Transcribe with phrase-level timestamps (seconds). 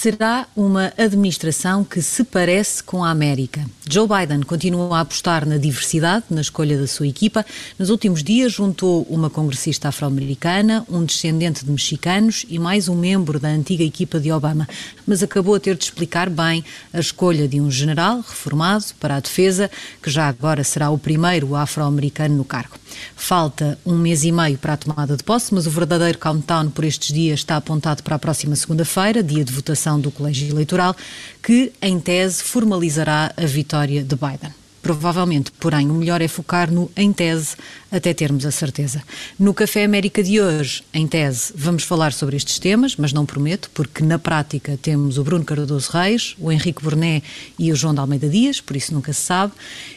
[0.00, 3.66] será uma administração que se parece com a América.
[3.86, 7.44] Joe Biden continua a apostar na diversidade na escolha da sua equipa.
[7.78, 13.38] Nos últimos dias juntou uma congressista afro-americana, um descendente de mexicanos e mais um membro
[13.38, 14.66] da antiga equipa de Obama.
[15.06, 16.64] Mas acabou a ter de explicar bem
[16.94, 19.70] a escolha de um general reformado para a defesa,
[20.02, 22.80] que já agora será o primeiro afro-americano no cargo.
[23.16, 26.84] Falta um mês e meio para a tomada de posse, mas o verdadeiro countdown por
[26.84, 30.94] estes dias está apontado para a próxima segunda-feira, dia de votação do Colégio Eleitoral,
[31.42, 34.60] que, em tese, formalizará a vitória de Biden.
[34.82, 37.54] Provavelmente, porém, o melhor é focar no em tese
[37.92, 39.02] até termos a certeza.
[39.38, 43.70] No Café América de hoje, em tese, vamos falar sobre estes temas, mas não prometo,
[43.74, 47.22] porque na prática temos o Bruno Cardoso Reis, o Henrique Burné
[47.58, 49.52] e o João de Almeida Dias, por isso nunca se sabe.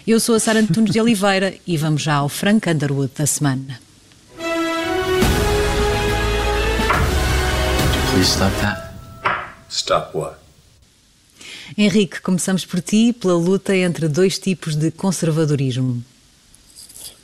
[0.06, 3.80] Eu sou a Sara Antunes de Oliveira e vamos já ao Frank Underwood da semana.
[8.12, 8.83] Please stop that.
[9.74, 10.36] Stop what?
[11.76, 16.04] Henrique, começamos por ti, pela luta entre dois tipos de conservadorismo.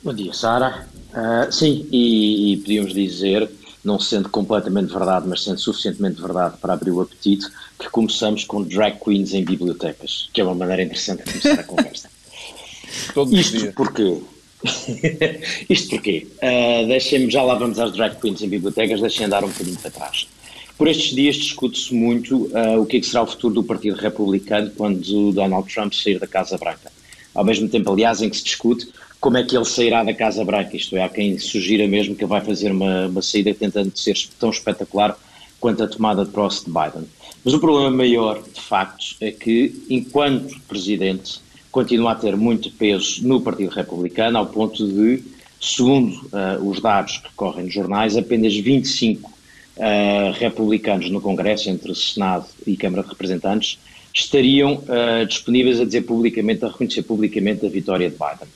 [0.02, 0.88] Bom dia, Sara.
[1.12, 3.48] Uh, sim, e, e podíamos dizer,
[3.84, 7.46] não sendo completamente verdade, mas sendo suficientemente verdade para abrir o apetite,
[7.78, 11.64] que começamos com drag queens em bibliotecas, que é uma maneira interessante de começar a
[11.64, 12.10] conversa.
[13.14, 13.74] Todos Isto os dias.
[13.76, 14.22] porquê?
[15.70, 16.26] Isto porquê?
[16.42, 20.26] Uh, já lá vamos às drag queens em bibliotecas, deixem andar um bocadinho para trás.
[20.80, 23.96] Por estes dias discute-se muito uh, o que, é que será o futuro do Partido
[23.96, 26.90] Republicano quando Donald Trump sair da Casa Branca.
[27.34, 28.88] Ao mesmo tempo, aliás, em que se discute
[29.20, 32.24] como é que ele sairá da Casa Branca, isto é, há quem sugira mesmo que
[32.24, 35.18] vai fazer uma, uma saída tentando ser tão espetacular
[35.60, 37.06] quanto a tomada de posse de Biden.
[37.44, 43.28] Mas o problema maior, de facto, é que, enquanto presidente, continua a ter muito peso
[43.28, 45.22] no Partido Republicano, ao ponto de,
[45.60, 49.39] segundo uh, os dados que correm nos jornais, apenas 25
[49.80, 53.78] uh, republicanos no Congresso, entre Senado e Câmara de Representantes,
[54.14, 58.48] estariam uh, disponíveis a dizer publicamente, a reconhecer publicamente a vitória de Biden.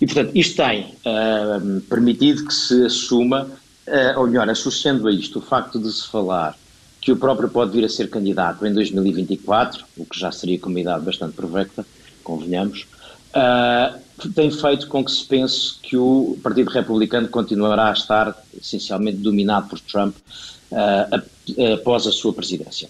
[0.00, 3.44] E, portanto, isto tem uh, permitido que se assuma,
[3.86, 6.56] uh, ou melhor, associando a isto o facto de se falar
[7.00, 10.70] que o próprio pode vir a ser candidato em 2024, o que já seria com
[10.70, 11.84] uma idade bastante provecta,
[12.22, 12.86] convenhamos,
[13.34, 19.18] uh, tem feito com que se pense que o Partido Republicano continuará a estar essencialmente
[19.18, 20.14] dominado por Trump
[20.70, 22.88] uh, após a sua presidência.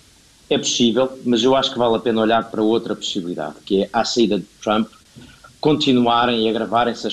[0.51, 3.89] É possível, mas eu acho que vale a pena olhar para outra possibilidade, que é
[3.93, 4.89] a saída de Trump
[5.61, 7.07] continuarem e agravarem-se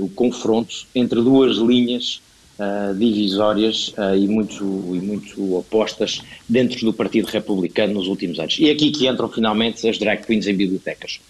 [0.00, 2.20] o confronto entre duas linhas
[2.58, 8.58] uh, divisórias uh, e, muito, e muito opostas dentro do Partido Republicano nos últimos anos.
[8.58, 11.20] E é aqui que entram finalmente as drag queens em bibliotecas.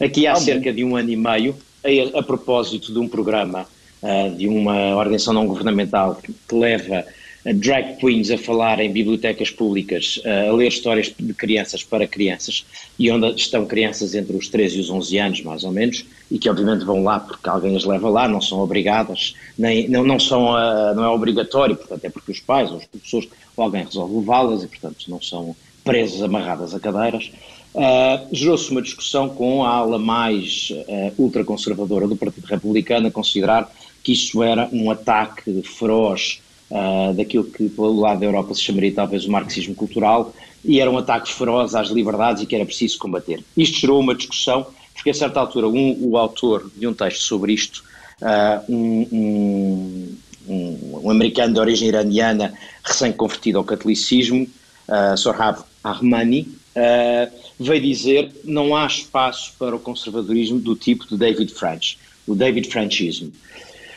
[0.00, 3.66] Aqui há cerca de um ano e meio, a, a propósito de um programa
[4.02, 7.04] uh, de uma organização não governamental que, que leva
[7.52, 12.64] drag queens a falar em bibliotecas públicas, a ler histórias de crianças para crianças,
[12.98, 16.38] e onde estão crianças entre os 13 e os 11 anos, mais ou menos, e
[16.38, 20.18] que obviamente vão lá porque alguém as leva lá, não são obrigadas, nem, não, não,
[20.18, 20.52] são,
[20.94, 24.62] não é obrigatório, portanto é porque os pais ou os professores ou alguém resolve levá-las
[24.62, 27.30] e portanto não são presas, amarradas a cadeiras.
[27.74, 33.70] Uh, Gerou-se uma discussão com a ala mais uh, ultraconservadora do Partido Republicano a considerar
[34.02, 36.40] que isso era um ataque feroz
[36.70, 40.32] uh, daquilo que pelo lado da Europa se chamaria talvez o marxismo cultural,
[40.64, 43.42] e era um ataque feroz às liberdades e que era preciso combater.
[43.56, 47.52] Isto gerou uma discussão, porque a certa altura um, o autor de um texto sobre
[47.52, 47.84] isto,
[48.22, 50.16] uh, um,
[50.48, 54.46] um, um, americano de origem iraniana, recém-convertido ao catolicismo,
[54.88, 57.30] uh, Sorhab Armani, uh,
[57.60, 62.68] veio dizer não há espaço para o conservadorismo do tipo de David French, o David
[62.68, 63.30] Frenchismo.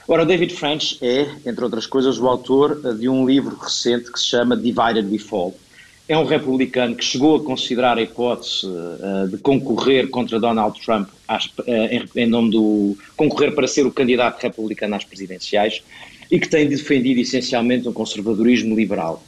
[0.10, 4.28] Ora, David French é, entre outras coisas, o autor de um livro recente que se
[4.28, 5.54] chama Divided We Fall.
[6.08, 11.10] É um republicano que chegou a considerar a hipótese uh, de concorrer contra Donald Trump
[11.28, 12.98] às, uh, em, em, nome do.
[13.18, 15.84] concorrer para ser o candidato republicano às presidenciais
[16.32, 19.22] e que tem defendido essencialmente um conservadorismo liberal.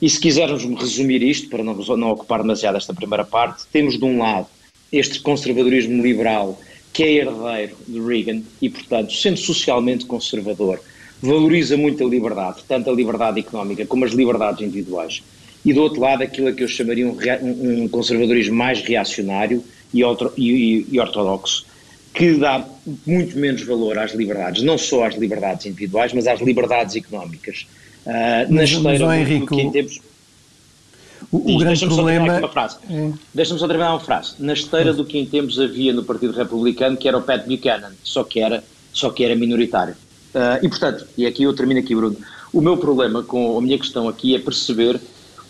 [0.00, 4.04] E se quisermos resumir isto, para não, não ocupar demasiado esta primeira parte, temos de
[4.04, 4.46] um lado
[4.90, 6.58] este conservadorismo liberal
[6.92, 10.80] que é herdeiro de Reagan e, portanto, sendo socialmente conservador,
[11.22, 15.22] valoriza muito a liberdade, tanto a liberdade económica como as liberdades individuais.
[15.64, 19.62] E do outro lado, aquilo a que eu chamaria um, um conservadorismo mais reacionário
[19.92, 21.66] e, outro, e, e, ortodoxo,
[22.14, 22.66] que dá
[23.06, 27.66] muito menos valor às liberdades, não só às liberdades individuais, mas às liberdades económicas.
[28.06, 30.00] Uh, na esteira do que em tempos
[31.30, 32.40] o, o grande problema.
[32.88, 33.12] É...
[33.34, 34.34] Deixa-me só terminar uma frase.
[34.38, 37.92] Na esteira do que em tempos havia no Partido Republicano, que era o Pat Buchanan,
[38.02, 39.94] só que era, só que era minoritário.
[40.34, 42.16] Uh, e portanto, e aqui eu termino aqui, Bruno.
[42.52, 45.00] O meu problema com a minha questão aqui é perceber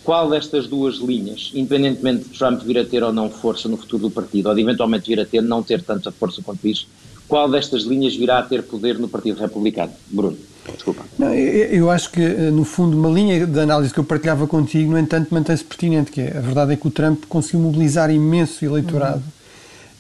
[0.05, 4.05] qual destas duas linhas, independentemente de Trump vir a ter ou não força no futuro
[4.05, 6.87] do partido, ou de eventualmente vir a ter, não ter tanta força quanto isso,
[7.29, 9.93] qual destas linhas virá a ter poder no Partido Republicano?
[10.09, 10.37] Bruno,
[10.73, 11.03] desculpa.
[11.19, 14.93] Não, eu, acho que, eh, no fundo, uma linha de análise que eu partilhava contigo,
[14.93, 18.65] no entanto, mantém-se pertinente, que é, a verdade é que o Trump conseguiu mobilizar imenso
[18.65, 19.23] eleitorado,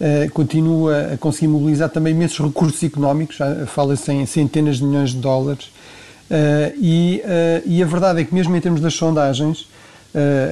[0.01, 0.27] uhum.
[0.27, 3.39] uh, continua a conseguir mobilizar também imensos recursos económicos,
[3.69, 8.35] fala-se em centenas de milhões de dólares, uh, e, uh, e a verdade é que
[8.35, 9.69] mesmo em termos das sondagens,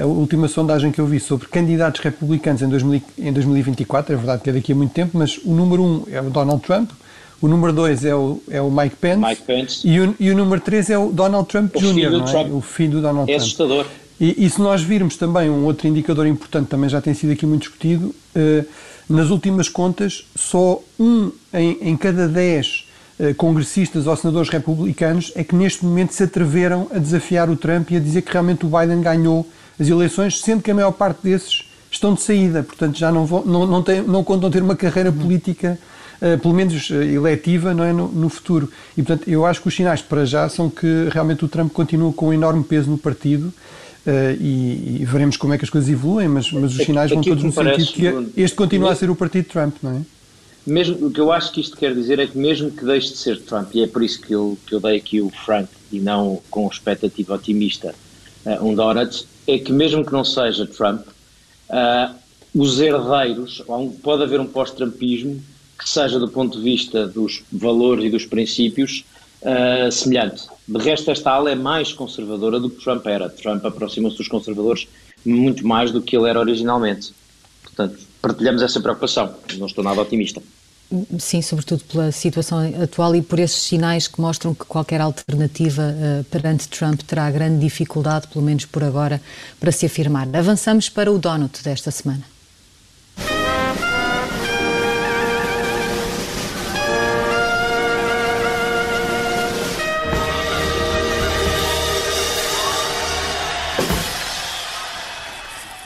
[0.00, 4.41] a última sondagem que eu vi sobre candidatos republicanos em, 2000, em 2024, é verdade
[4.41, 6.88] que é daqui a muito tempo, mas o número um é o Donald Trump,
[7.40, 9.88] o número dois é o, é o Mike Pence, Mike Pence.
[9.88, 12.25] E, o, e o número três é o Donald Trump o Jr., filho é?
[12.25, 12.52] Trump.
[12.52, 13.40] o filho do Donald é Trump.
[13.40, 13.87] assustador.
[14.20, 17.46] E, e, se nós virmos também um outro indicador importante, também já tem sido aqui
[17.46, 18.67] muito discutido, uh,
[19.08, 22.88] nas últimas contas, só um em, em cada dez
[23.20, 27.93] uh, congressistas ou senadores republicanos é que neste momento se atreveram a desafiar o Trump
[27.93, 29.46] e a dizer que realmente o Biden ganhou
[29.79, 33.44] as eleições, sendo que a maior parte desses estão de saída, portanto já não, vão,
[33.44, 35.79] não, não, tem, não contam ter uma carreira política,
[36.43, 38.70] pelo menos uh, eletiva, não é, no, no, futuro.
[38.97, 42.12] E portanto eu acho que os sinais para já são que realmente o Trump continua
[42.12, 43.53] com um enorme peso no partido.
[44.06, 47.20] Uh, e, e, veremos como é que as coisas evoluem, mas, mas os sinais vão
[47.20, 50.00] todos no sentido que este continua a ser o partido Trump, não é?
[50.67, 53.17] Mesmo, o que eu acho que isto quer dizer é que mesmo que deixe de
[53.17, 56.00] ser Trump, e é por isso que eu, que eu dei aqui o Frank e
[56.00, 57.94] não com expectativa otimista,
[58.47, 61.06] uh, um donut, é que mesmo que não seja Trump,
[61.70, 62.15] uh,
[62.55, 63.62] os herdeiros,
[64.03, 65.43] pode haver um pós-trumpismo
[65.78, 69.04] que seja do ponto de vista dos valores e dos princípios
[69.42, 70.42] uh, semelhante.
[70.66, 73.28] De resto, esta ala é mais conservadora do que Trump era.
[73.28, 74.88] Trump aproxima-se dos conservadores
[75.25, 77.12] muito mais do que ele era originalmente.
[77.62, 79.34] Portanto, partilhamos essa preocupação.
[79.56, 80.42] Não estou nada otimista.
[81.19, 86.24] Sim, sobretudo pela situação atual e por esses sinais que mostram que qualquer alternativa uh,
[86.24, 89.20] perante Trump terá grande dificuldade, pelo menos por agora,
[89.60, 90.26] para se afirmar.
[90.34, 92.24] Avançamos para o Donut desta semana.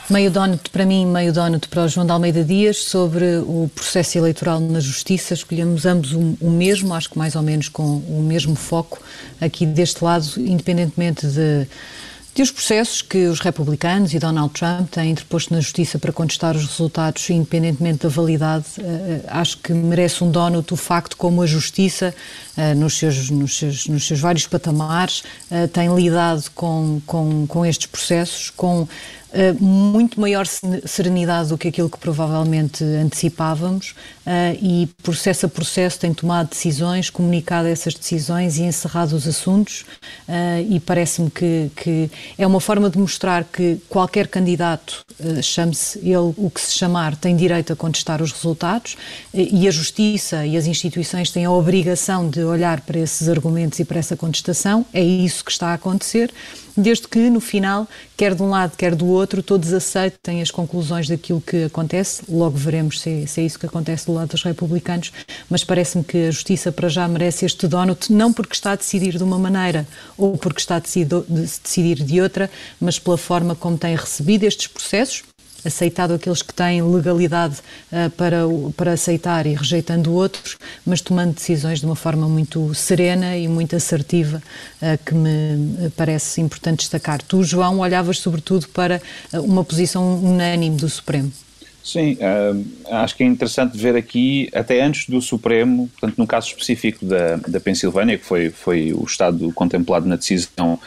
[0.09, 4.17] Meio donut para mim, meio donut para o João de Almeida Dias sobre o processo
[4.17, 5.33] eleitoral na Justiça.
[5.33, 9.01] Escolhemos ambos o, o, mesmo, acho que mais ou menos com o mesmo foco
[9.39, 11.65] aqui deste lado, independentemente de,
[12.35, 16.53] de os processos que os republicanos e Donald Trump têm interposto na Justiça para contestar
[16.53, 18.65] os resultados, independentemente da validade.
[18.79, 22.13] Uh, acho que merece um donut o facto como a Justiça,
[22.57, 25.23] uh, nos, seus, nos, seus, nos seus vários patamares,
[25.71, 29.22] tem lidado com, com, com estes processos, com eh,
[29.59, 33.95] muito maior serenidade do que aquilo que provavelmente antecipávamos
[34.25, 39.85] uh, e processo a processo tem tomado decisões, comunicado essas decisões e encerrado os assuntos
[40.27, 45.03] uh, e parece-me que, que, é uma forma de mostrar que qualquer candidato,
[45.41, 48.97] chame-se ele o que se chamar, tem direito a contestar os resultados
[49.33, 53.85] e a Justiça e as instituições têm a obrigação de olhar para esses argumentos e
[53.85, 56.31] para essa contestação, é isso que está a acontecer
[56.75, 57.87] desde que no final,
[58.17, 62.23] quer de um lado, quer do outro, todos aceitem as conclusões daquilo que acontece.
[62.29, 65.11] Logo veremos se, se é isso que acontece do lado dos republicanos,
[65.49, 69.17] mas parece-me que a justiça para já merece este donut, não porque está a decidir
[69.17, 69.87] de uma maneira
[70.17, 72.49] ou porque está a decidir de outra,
[72.79, 75.23] mas pela forma como tem recebido estes processos
[75.65, 77.57] aceitado aqueles que têm legalidade
[77.91, 78.41] uh, para,
[78.75, 83.75] para aceitar e rejeitando outros, mas tomando decisões de uma forma muito serena e muito
[83.75, 84.41] assertiva,
[84.81, 87.21] uh, que me parece importante destacar.
[87.21, 89.01] Tu, João, olhavas sobretudo para
[89.33, 91.31] uma posição unânime do Supremo.
[91.83, 92.17] Sim,
[92.89, 97.35] acho que é interessante ver aqui, até antes do Supremo, portanto, no caso específico da,
[97.35, 100.79] da Pensilvânia, que foi, foi o Estado contemplado na decisão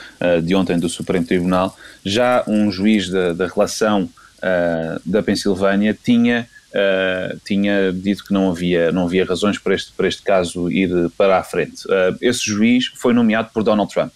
[0.43, 1.77] de ontem do Supremo Tribunal,
[2.07, 8.49] já um juiz da, da relação uh, da Pensilvânia tinha, uh, tinha dito que não
[8.49, 11.85] havia, não havia razões para este, para este caso ir para a frente.
[11.87, 14.13] Uh, esse juiz foi nomeado por Donald Trump.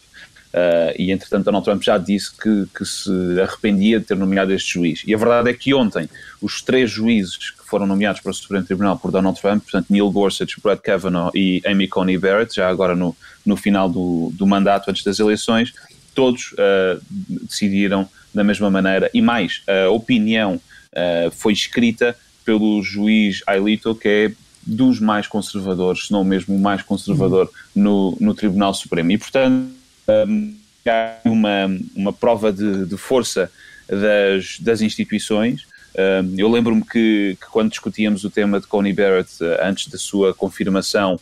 [0.99, 5.03] e entretanto Donald Trump já disse que, que se arrependia de ter nomeado este juiz.
[5.05, 6.09] E a verdade é que ontem
[6.41, 10.11] os três juízes que foram nomeados para o Supremo Tribunal por Donald Trump, portanto Neil
[10.11, 13.17] Gorsuch, Brett Kavanaugh e Amy Coney Barrett, já agora no,
[13.47, 15.73] no final do, do mandato antes das eleições,
[16.21, 16.55] todos
[17.49, 19.11] decidiram da mesma maneira.
[19.15, 26.07] E mais, a opinião uh, foi escrita pelo juiz Ailito, que é dos mais conservadores,
[26.07, 29.11] se não mesmo o mais conservador no, no Tribunal Supremo.
[29.11, 29.71] E, portanto,
[30.29, 30.55] um,
[30.87, 33.51] há uma, uma prova de, de força
[33.89, 35.67] das, das instituições.
[35.97, 39.99] Um, eu lembro-me que, que, quando discutíamos o tema de Coney Barrett, uh, antes da
[39.99, 41.19] sua confirmação,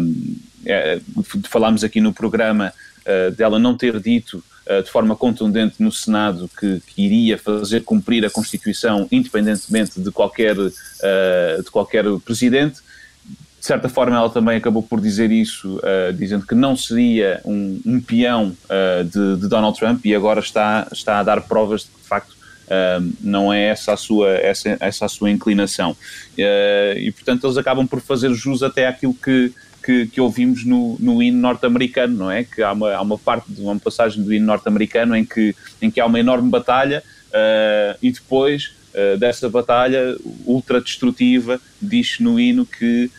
[0.00, 1.00] um, é,
[1.48, 2.72] falámos aqui no programa
[3.06, 4.42] uh, dela não ter dito
[4.84, 10.56] de forma contundente no Senado que, que, iria fazer cumprir a Constituição independentemente de qualquer,
[10.56, 12.80] de qualquer presidente.
[13.60, 15.80] De certa forma, ela também acabou por dizer isso,
[16.18, 18.56] dizendo que não seria um, um peão
[19.04, 22.36] de, de, Donald Trump e agora está, está a dar provas de que, de facto,
[23.20, 25.92] não é essa a sua, essa, essa a sua inclinação.
[25.92, 29.52] Uh, e, portanto, eles acabam por fazer jus até àquilo que,
[29.86, 32.42] que, que ouvimos no, no hino norte-americano, não é?
[32.42, 35.90] Que há uma, há uma parte de uma passagem do hino norte-americano em que, em
[35.90, 38.74] que há uma enorme batalha uh, e depois
[39.18, 40.16] dessa batalha
[40.46, 43.10] ultra destrutiva, diz no hino que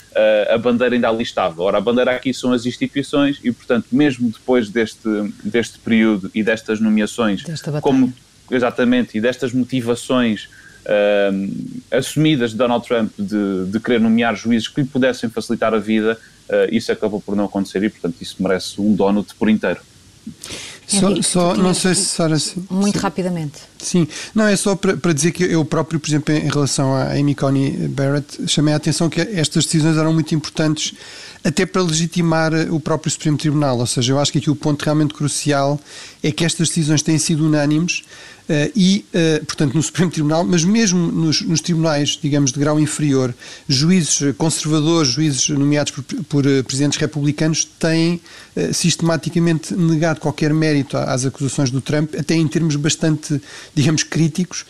[0.49, 1.61] a bandeira ainda ali estava.
[1.61, 5.07] Ora, a bandeira aqui são as instituições e, portanto, mesmo depois deste,
[5.43, 7.43] deste período e destas nomeações,
[7.79, 8.11] como
[8.49, 10.49] exatamente, e destas motivações
[10.85, 15.79] uh, assumidas de Donald Trump de, de, querer nomear juízes que lhe pudessem facilitar a
[15.79, 16.36] vida, uh,
[16.71, 19.81] isso acabou por não acontecer e, portanto, isso merece um donut por inteiro.
[20.87, 22.37] Só, só não sei se Sara.
[22.69, 23.03] Muito sim.
[23.03, 23.59] rapidamente.
[23.77, 27.11] Sim, não, é só para, para, dizer que eu próprio, por exemplo, em relação a
[27.11, 30.93] Amy Coney Barrett, chamei a atenção que estas decisões eram muito importantes
[31.43, 33.77] até para legitimar o próprio Supremo Tribunal.
[33.79, 35.79] Ou seja, eu acho que aqui o ponto realmente crucial
[36.23, 38.03] é que estas decisões têm sido unânimes
[38.75, 43.33] e, uh, portanto, no Supremo Tribunal, mas mesmo nos, nos, tribunais, digamos, de grau inferior,
[43.67, 48.21] juízes conservadores, juízes nomeados por, por uh, presidentes republicanos, têm
[48.73, 53.39] sistematicamente negado qualquer mérito às acusações do Trump, até em termos bastante,
[53.75, 54.65] digamos, críticos,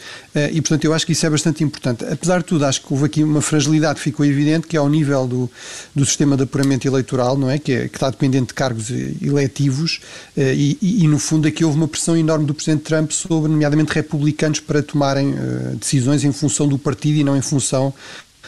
[0.52, 2.04] e, portanto, eu acho que isso é bastante importante.
[2.04, 4.90] Apesar de tudo, acho que houve aqui uma fragilidade que ficou evidente, que é ao
[4.90, 5.50] nível do,
[5.96, 7.58] do sistema de apuramento eleitoral, não é?
[7.58, 8.92] Que, é, que está dependente de cargos
[9.22, 10.02] eletivos,
[10.36, 13.67] e, e, e, no fundo, aqui houve uma pressão enorme do presidente Trump sobre, nomeadamente
[13.94, 17.94] republicanos, para tomarem uh, decisões em função do partido e não em função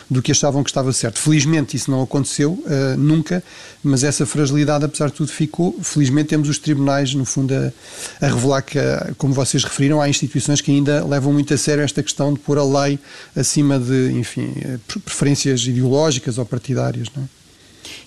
[0.10, 1.20] do que achavam que estava certo.
[1.20, 3.44] Felizmente isso não aconteceu uh, nunca,
[3.84, 5.78] mas essa fragilidade, apesar de tudo, ficou.
[5.84, 8.80] Felizmente temos os tribunais, no fundo, a, a revelar que,
[9.18, 12.58] como vocês referiram, há instituições que ainda levam muito a sério esta questão de pôr
[12.58, 12.98] a lei
[13.36, 17.08] acima de, enfim, eh, preferências ideológicas ou partidárias.
[17.16, 17.39] Não é?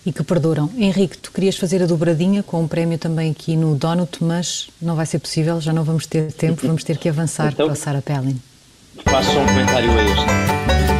[0.04, 0.70] E que perduram.
[0.76, 4.94] Henrique, tu querias fazer a dobradinha com um prémio também aqui no Donut, mas não
[4.96, 7.76] vai ser possível, já não vamos ter tempo, vamos ter que avançar então, para a
[7.76, 8.40] Sara Pellin.
[9.04, 10.91] Faço um comentário a este.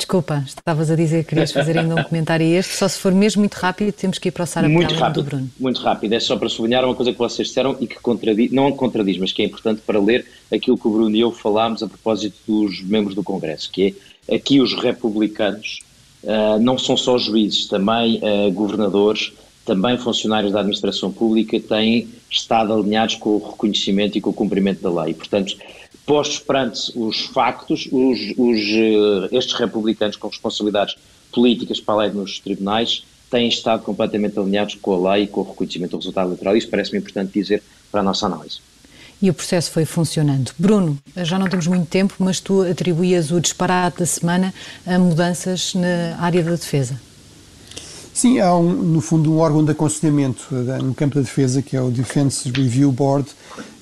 [0.00, 3.12] Desculpa, estavas a dizer que querias fazer ainda um comentário a este, só se for
[3.12, 5.50] mesmo muito rápido, temos que ir para o Sara muito rápido, do Bruno.
[5.60, 8.72] Muito rápido, é só para sublinhar uma coisa que vocês disseram e que contradiz, não
[8.72, 11.86] contradiz, mas que é importante para ler aquilo que o Bruno e eu falámos a
[11.86, 13.94] propósito dos membros do Congresso, que
[14.26, 15.80] é aqui os republicanos
[16.22, 19.34] uh, não são só juízes, também uh, governadores,
[19.66, 24.80] também funcionários da administração pública têm estado alinhados com o reconhecimento e com o cumprimento
[24.80, 25.12] da lei.
[25.12, 25.56] Portanto,
[26.10, 30.96] postos perante os factos, os, os, uh, estes republicanos com responsabilidades
[31.32, 35.42] políticas para a lei nos tribunais têm estado completamente alinhados com a lei e com
[35.42, 36.56] o reconhecimento do resultado eleitoral.
[36.56, 37.62] Isso parece-me importante dizer
[37.92, 38.58] para a nossa análise
[39.22, 40.50] e o processo foi funcionando.
[40.58, 44.54] Bruno, já não temos muito tempo, mas tu atribuías o disparate da semana
[44.86, 46.98] a mudanças na área da defesa.
[48.14, 51.76] Sim, há um, no fundo um órgão de aconselhamento eh, no campo da defesa, que
[51.76, 53.28] é o Defense Review Board,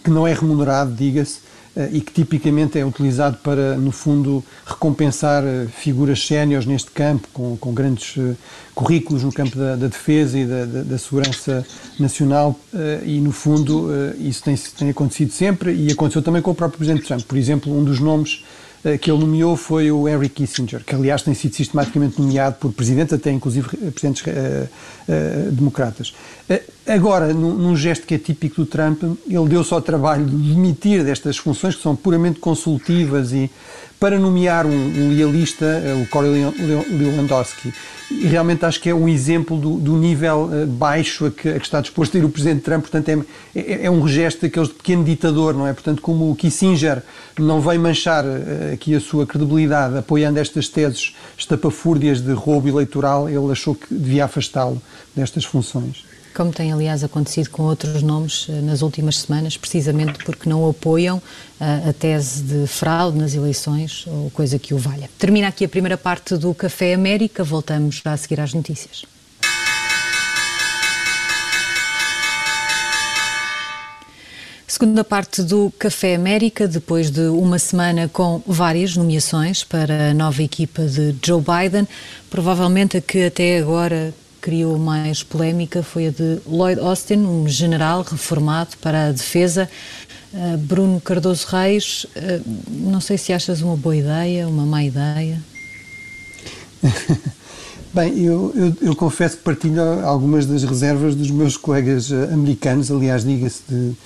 [0.02, 1.47] que não é remunerado, diga-se, eh,
[1.92, 7.56] e que tipicamente é utilizado para, no fundo, recompensar eh, figuras séniores neste campo, com,
[7.56, 8.34] com grandes eh,
[8.74, 11.66] currículos no campo da, da defesa e da, da, da, segurança
[11.98, 12.58] nacional,
[13.04, 13.88] e, no fundo,
[14.20, 17.22] isso tem, tem acontecido sempre e aconteceu também com o próprio Presidente Trump.
[17.22, 18.44] Por exemplo, um dos nomes
[18.84, 22.72] eh, que ele nomeou foi o Henry Kissinger, que aliás tem sido sistematicamente nomeado por
[22.72, 26.14] presidentes, até inclusive presidentes uh, uh, democratas.
[26.48, 30.24] Uh, agora, num, num, gesto que é típico do Trump, ele deu só o trabalho
[30.24, 33.50] de demitir destas funções que são puramente consultivas e
[34.00, 37.72] para nomear um, um lealista, o Corey Lewandowski.
[38.10, 41.66] E realmente acho que é um exemplo do, do nível baixo a que, a que,
[41.66, 44.74] está disposto a ir o Presidente Trump, portanto é, é, é um gesto daqueles de
[44.74, 45.72] pequeno ditador, não é?
[45.72, 47.02] Portanto, como o Kissinger
[47.38, 48.24] não veio manchar
[48.72, 54.24] aqui a sua credibilidade apoiando estas teses estapafúrdias de roubo eleitoral, ele achou que devia
[54.24, 54.80] afastá-lo
[55.14, 56.07] destas funções.
[56.38, 61.20] Como tem, aliás, acontecido com outros nomes eh, nas últimas semanas, precisamente porque não apoiam
[61.60, 65.10] eh, a tese de fraude nas eleições ou coisa que o valha.
[65.18, 69.02] Termina aqui a primeira parte do Café América, voltamos já a seguir às notícias.
[74.64, 80.40] Segunda parte do Café América, depois de uma semana com várias nomeações para a nova
[80.40, 81.88] equipa de Joe Biden,
[82.30, 84.14] provavelmente a que até agora
[84.48, 89.68] criou mais polémica foi a de Lloyd Austin, um general reformado para a defesa.
[90.32, 95.38] Uh, Bruno Cardoso Reis, uh, não sei se achas uma boa ideia, uma má ideia.
[97.92, 102.90] Bem, eu, eu, eu, confesso que partilho algumas das reservas dos meus colegas eh, americanos,
[102.90, 103.96] aliás, diga-se de, de,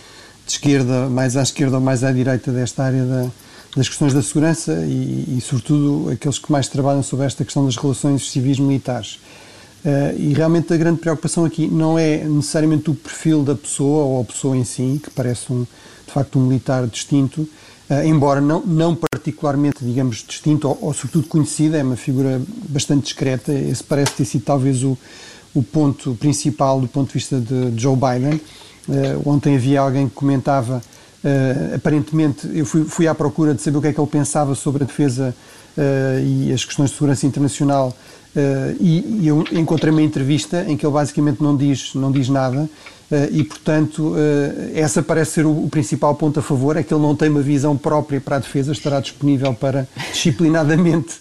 [0.48, 3.26] esquerda, mais à esquerda ou mais à direita desta área da,
[3.76, 7.76] das questões da segurança e, e, sobretudo, aqueles que mais trabalham sobre esta questão das
[7.76, 9.18] relações civis-militares.
[9.84, 14.20] Uh, e realmente a grande preocupação aqui não é necessariamente o perfil da pessoa ou
[14.20, 15.66] a pessoa em si, que parece um,
[16.06, 21.26] de facto um militar distinto, uh, embora não, não particularmente, digamos, distinto ou, ou, sobretudo
[21.26, 23.52] conhecida, é uma figura bastante discreta.
[23.52, 24.96] Esse parece ter sido talvez o,
[25.52, 28.40] o ponto principal do ponto de vista de Joe Biden.
[28.88, 30.80] Uh, ontem havia alguém que comentava,
[31.74, 34.82] aparentemente, eu fui, fui à procura de saber o que é que ele pensava sobre
[34.82, 35.32] a defesa
[36.26, 37.96] e as questões de segurança internacional
[38.34, 42.30] Uh, e, e, eu encontrei uma entrevista em que ele basicamente não diz, não diz
[42.30, 46.82] nada uh, e, portanto, uh, essa parece ser o, o, principal ponto a favor, é
[46.82, 51.20] que ele não tem uma visão própria para a defesa, estará disponível para disciplinadamente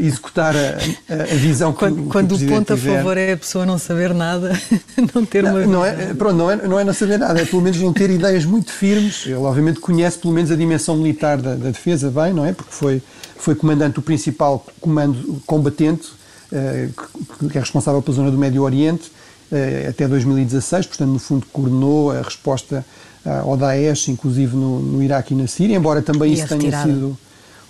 [0.00, 2.94] executar a, a, visão que Quando, que quando o, o ponto tiver.
[2.94, 4.52] a favor é a pessoa não saber nada,
[5.14, 5.72] não ter não, uma visão.
[5.72, 8.08] Não é, pronto, não, é, não é não saber nada, é pelo menos não ter
[8.08, 9.24] ideias muito firmes.
[9.26, 12.52] Ele, obviamente, conhece pelo menos a dimensão militar da, da defesa bem, não é?
[12.52, 13.02] Porque foi,
[13.36, 16.10] foi comandante do principal comando combatente
[16.50, 19.10] que é responsável pela zona do Médio Oriente
[19.50, 22.84] eh, até 2016, portanto, no fundo, coordenou a resposta
[23.24, 26.82] eh, ao Daesh, inclusive no, no Iraque e na Síria, embora também e isso tenha
[26.82, 27.16] sido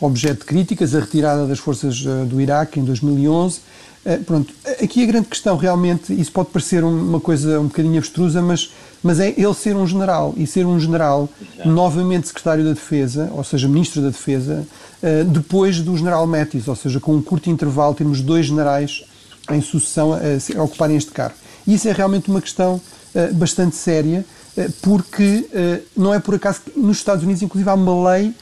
[0.01, 3.61] objeto de críticas, a retirada das forças do Iraque em 2011.
[4.25, 8.71] Pronto, aqui a grande questão realmente, isso pode parecer uma coisa um bocadinho abstrusa, mas,
[9.07, 11.29] mas é ele ser um general e ser um general,
[11.65, 14.67] novamente secretário da Defesa, ou seja, ministro da Defesa,
[15.01, 19.05] eh, depois do general Mattis, ou seja, com um curto intervalo temos dois generais
[19.49, 21.37] em sucessão a, ocuparem este cargo.
[21.65, 22.81] E isso é realmente uma questão
[23.15, 24.25] uh, bastante séria,
[24.83, 25.47] porque
[25.97, 28.35] não é por acaso que nos Estados Unidos, inclusive, há uma lei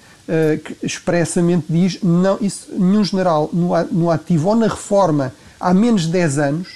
[0.65, 6.03] que expressamente diz não, isso, nenhum general no, no ativo ou na reforma há menos
[6.03, 6.69] de 10 anos,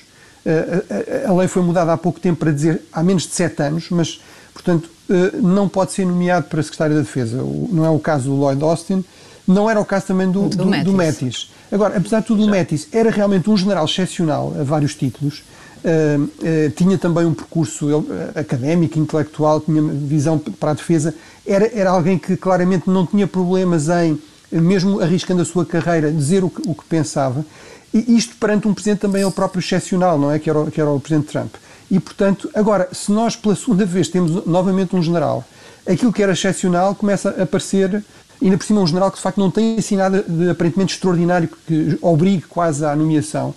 [0.46, 3.86] a, a, lei foi mudada há pouco tempo para dizer há menos de 7 anos,
[3.90, 4.20] mas,
[4.52, 4.90] portanto,
[5.34, 7.36] não pode ser nomeado para secretário da Defesa.
[7.70, 9.04] Não é o caso do Lloyd Austin,
[9.48, 11.50] não era o caso também do, do, do, do Metis.
[11.72, 15.42] Agora, apesar de tudo, o Metis era realmente um general excepcional a vários títulos.
[15.78, 21.14] Uh, uh, tinha também um percurso uh, académico, intelectual, tinha visão para a defesa.
[21.46, 24.18] Era, era alguém que claramente não tinha problemas em,
[24.52, 27.44] mesmo arriscando a sua carreira, dizer o que, o que pensava.
[27.92, 30.38] E isto perante um presidente também é o próprio excepcional, não é?
[30.38, 31.54] Que era, que era o presidente Trump.
[31.90, 35.44] E, portanto, agora, se nós pela segunda vez temos novamente um general,
[35.86, 38.04] aquilo que era excepcional começa a parecer
[38.42, 41.48] ainda por cima um general que de facto não tem assim nada de aparentemente extraordinário
[41.66, 43.54] que obrigue quase à nomeação,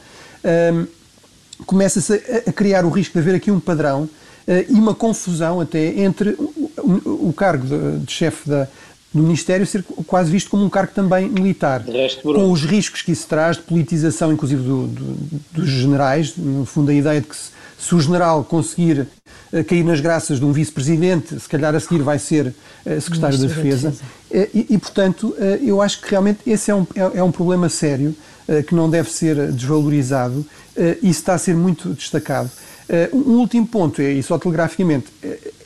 [0.74, 0.88] um,
[1.66, 4.10] começa-se a, a, criar o risco de haver aqui um padrão uh,
[4.68, 8.68] e uma confusão até entre o, o, o cargo de, de chefe da,
[9.14, 11.84] do Ministério ser quase visto como um cargo também militar,
[12.24, 15.18] com os riscos que isso traz de politização, inclusive do, do,
[15.52, 19.08] dos generais, no fundo a ideia de que se, se o general conseguir
[19.52, 23.38] uh, cair nas graças de um vice-presidente, se calhar a seguir vai ser uh, secretário
[23.38, 23.90] da Defesa.
[23.90, 24.04] defesa.
[24.32, 27.68] Uh, e, e, portanto, eu acho que realmente esse é um, é, é um problema
[27.68, 28.16] sério
[28.68, 30.46] que não deve ser desvalorizado
[31.02, 32.50] e está a ser muito destacado.
[33.14, 35.06] um último ponto, e só telegraficamente,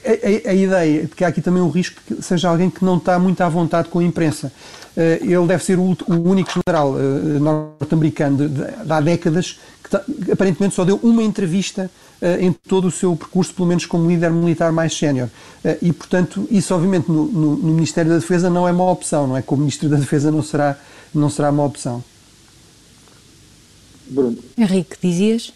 [0.05, 2.83] a, a, a, ideia de que há aqui também um risco que seja alguém que
[2.83, 4.51] não está muito à vontade com a imprensa.
[4.95, 6.95] ele deve ser o, o único general
[7.41, 9.57] norte-americano de, de, de, há décadas
[9.89, 11.89] que aparentemente só deu uma entrevista
[12.21, 15.29] uh, em todo o seu percurso, pelo menos como líder militar mais sénior.
[15.63, 19.27] Uh, e, portanto, isso obviamente no, no, no, Ministério da Defesa não é uma opção,
[19.27, 19.41] não é?
[19.41, 20.77] Como Ministro da Defesa não será,
[21.13, 22.03] não será uma opção.
[24.07, 24.37] Bruno.
[24.57, 25.53] Henrique, dizias?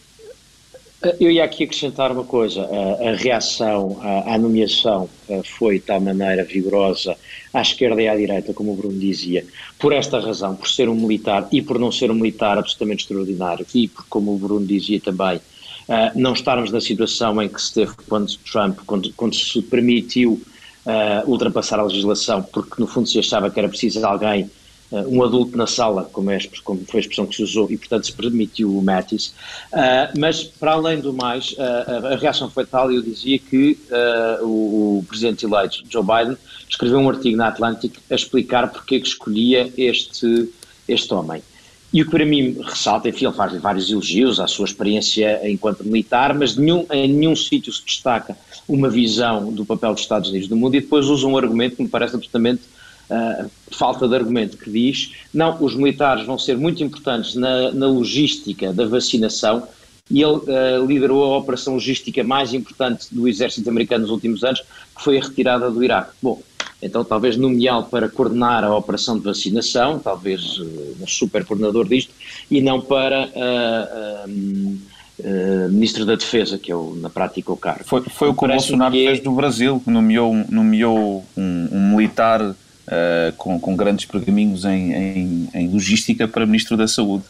[1.01, 2.63] Eh, eu ia aqui acrescentar uma coisa.
[2.63, 5.09] A, reação à, nomeação
[5.57, 7.15] foi de tal maneira vigorosa
[7.53, 9.45] à esquerda e à direita, como o Bruno dizia,
[9.77, 13.65] por esta razão, por ser um militar e por não ser um militar absolutamente extraordinário
[13.73, 15.39] e por, como o Bruno dizia também,
[16.13, 20.39] não estarmos na situação em que se teve quando Trump, quando, quando se permitiu
[21.25, 24.49] ultrapassar a legislação, porque no fundo se achava que era preciso alguém
[24.91, 27.77] Uh, um adulto na sala, como, é, como, foi a expressão que se usou, e
[27.77, 29.27] portanto se permitiu o Mattis.
[29.71, 33.77] Uh, mas, para além do mais, uh, a reação foi tal, eu dizia que
[34.41, 38.99] o, o, presidente eleito, Joe Biden, escreveu um artigo na Atlantic a explicar porque é
[38.99, 40.49] que escolhia este,
[40.87, 41.43] este homem.
[41.91, 45.83] E o que para mim ressalta, enfim, ele faz vários elogios à sua experiência enquanto
[45.83, 50.47] militar, mas nenhum, em nenhum sítio se destaca uma visão do papel dos Estados Unidos
[50.49, 52.61] no mundo e depois usa um argumento que me parece absolutamente
[53.09, 57.87] uh, falta de argumento que diz, não, os militares vão ser muito importantes na, na
[57.87, 59.67] logística da vacinação
[60.09, 64.61] e ele uh, liderou a operação logística mais importante do exército americano nos últimos anos,
[64.95, 66.11] que foi a retirada do Iraque.
[66.21, 66.41] Bom,
[66.81, 72.11] então talvez nomeá-lo para coordenar a operação de vacinação, talvez uh, super coordenador disto,
[72.49, 77.83] e não para uh, uh, Ministro da Defesa, que é o, na prática o cargo.
[77.83, 79.11] Foi, foi o que o Bolsonaro que é...
[79.11, 82.55] fez no Brasil, nomeou, nomeou um, um militar
[83.37, 87.23] com, com, grandes pergaminhos em, em, em logística para Ministro da Saúde.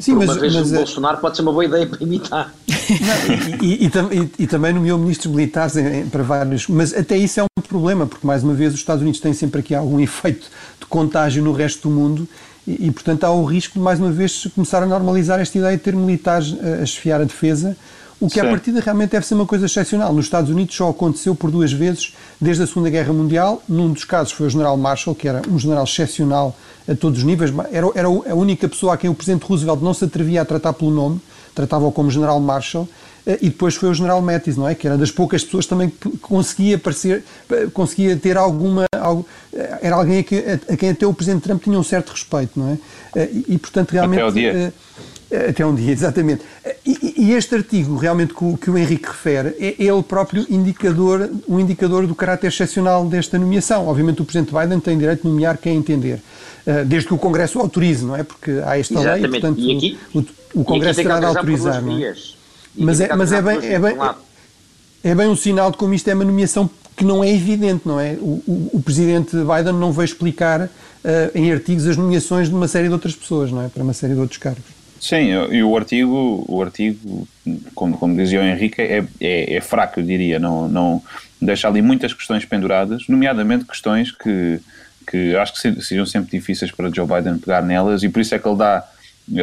[0.00, 2.54] Sim, mas, vez mas, o Bolsonaro pode ser uma boa ideia para imitar.
[2.68, 6.68] Não, e, e, e, e, também nomeou ministros militares em, para vários.
[6.68, 9.60] Mas até isso é um problema, porque mais uma vez os Estados Unidos têm sempre
[9.60, 10.46] aqui algum efeito
[10.78, 12.28] de contágio no resto do mundo
[12.66, 15.82] e, portanto há o risco de mais uma vez começar a normalizar esta ideia de
[15.82, 17.76] ter militares a, a esfiar a defesa
[18.22, 18.46] o que, Sim.
[18.46, 20.12] à partida, realmente deve ser uma coisa excepcional.
[20.12, 23.60] Nos Estados Unidos só aconteceu por duas vezes desde a Segunda Guerra Mundial.
[23.68, 26.56] Num dos casos foi o General Marshall, que era um general excepcional
[26.88, 27.52] a todos os níveis.
[27.72, 30.72] Era, era a única pessoa a quem o Presidente Roosevelt não se atrevia a tratar
[30.72, 31.20] pelo nome,
[31.52, 32.88] tratava-o como General Marshall.
[33.26, 34.74] Eh, e depois foi o General Mattis, não é?
[34.76, 37.24] Que era das poucas pessoas também que conseguia parecer,
[37.72, 38.84] conseguia ter alguma.
[38.96, 40.36] Algo, eh, era alguém a, que,
[40.70, 42.78] a, quem até o Presidente Trump tinha um certo respeito, não é?
[43.16, 44.20] Eh, e, portanto, realmente.
[44.20, 44.72] Até o dia.
[45.48, 46.42] Até um dia, exatamente.
[46.84, 51.30] E, e este artigo, realmente, que o, que o Henrique refere, é ele próprio indicador,
[51.48, 53.88] um indicador do caráter excepcional desta nomeação.
[53.88, 56.20] Obviamente, o Presidente Biden tem direito de nomear quem entender,
[56.66, 58.22] eh, desde que o Congresso autorize, não é?
[58.22, 59.22] Porque há esta exatamente.
[59.22, 60.24] lei, portanto, e aqui, o,
[60.60, 62.14] o Congresso terá de autorizar, não é?
[62.76, 63.96] Mas é, mas é bem, é, bem,
[65.04, 67.98] é bem um sinal de como isto é uma nomeação que não é evidente, não
[67.98, 68.12] é?
[68.20, 70.68] O, o, o Presidente Biden não veio explicar uh,
[71.34, 73.68] em artigos as nomeações de uma série de outras pessoas, não é?
[73.68, 74.62] Para uma série de outros cargos.
[75.02, 77.26] Sim, e o artigo, o artigo
[77.74, 80.38] como, como dizia o Henrique, é, é, é, fraco, eu diria.
[80.38, 81.02] Não, não
[81.40, 84.60] deixa ali muitas questões penduradas, nomeadamente questões que,
[85.10, 88.38] que acho que seriam sempre difíceis para Joe Biden pegar nelas, e por isso é
[88.38, 88.88] que ele dá.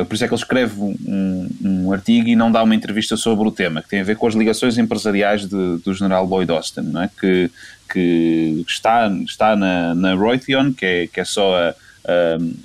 [0.07, 3.45] Por isso é que ele escreve um, um artigo e não dá uma entrevista sobre
[3.45, 6.81] o tema, que tem a ver com as ligações empresariais de, do general Lloyd Austin,
[6.83, 7.09] não é?
[7.19, 7.51] que,
[7.91, 11.75] que está, está na, na Raytheon, que é, que é só a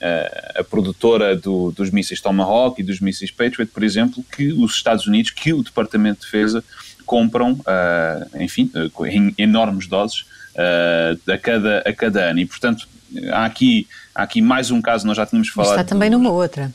[0.01, 4.73] a, a, produtora do, dos mísseis Tomahawk e dos mísseis Patriot, por exemplo, que os
[4.73, 6.65] Estados Unidos, que o Departamento de Defesa
[7.05, 10.21] compram, uh, enfim, uh, em enormes doses
[10.55, 12.41] uh, a, cada, a cada ano.
[12.41, 12.89] E, portanto,
[13.31, 15.73] há aqui, há aqui mais um caso, nós já tínhamos falado...
[15.73, 16.73] Está também numa outra.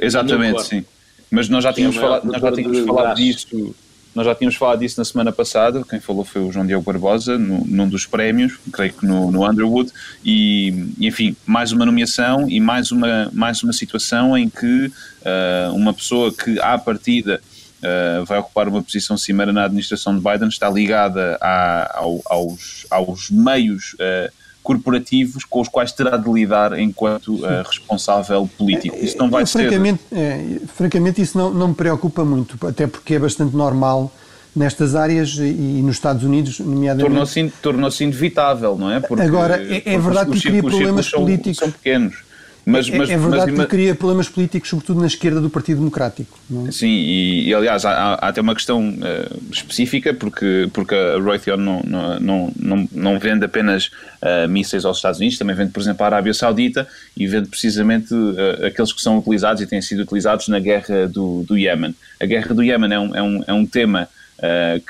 [0.00, 0.84] exatamente, sim.
[1.30, 3.74] Mas nós já tínhamos, falado, nós já tínhamos falado disso
[4.18, 7.38] nós já tínhamos falado disso na semana passada, quem falou foi o João Diogo Barbosa,
[7.38, 9.92] no, num dos prémios, creio que no, no Underwood,
[10.24, 15.94] e, enfim, mais uma nomeação e mais uma, mais uma situação em que uh, uma
[15.94, 17.40] pessoa que, à partida,
[17.78, 22.86] uh, vai ocupar uma posição cimeira na administração de Biden está ligada a, ao, aos,
[22.90, 24.32] aos meios uh,
[24.68, 28.94] corporativos com os quais terá de lidar enquanto uh, responsável político.
[29.00, 29.60] Isso não vai Eu, ser...
[29.60, 34.12] Francamente, é, francamente isso não, não me preocupa muito, até porque é bastante normal
[34.54, 37.08] nestas áreas e, nos Estados Unidos, nomeadamente...
[37.08, 39.00] Tornou-se tornou inevitável, não é?
[39.00, 41.56] Porque, Agora, é, é verdade que cria problemas políticos...
[41.56, 42.28] São, são pequenos.
[42.66, 45.78] Mas, é, mas, é verdade mas, que cria problemas políticos, sobretudo na esquerda do Partido
[45.78, 46.38] Democrático.
[46.66, 46.70] É?
[46.70, 51.56] Sim, e, e, aliás há, há, até uma questão uh, específica, porque, porque a Raytheon
[51.56, 51.82] não,
[52.20, 53.86] não, não, não vende apenas
[54.22, 58.12] uh, mísseis aos Estados Unidos, também vende, por exemplo, à Arábia Saudita e vende precisamente
[58.12, 61.94] uh, aqueles que são utilizados e têm sido utilizados na guerra do, do Iémen.
[62.20, 64.08] A guerra do Iémen é um, é um, é um tema